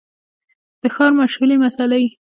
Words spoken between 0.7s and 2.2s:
د ښار مشهورې مسلۍ